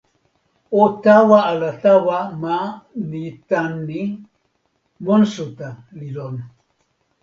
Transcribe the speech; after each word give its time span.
o 0.83 0.83
tawa 1.03 1.37
ala 1.51 1.69
tawa 1.83 2.17
ma 2.41 2.57
ni 3.09 3.25
tan 3.49 3.71
ni: 3.87 4.01
monsuta 5.05 5.69
li 5.97 6.07
lon. 6.15 6.35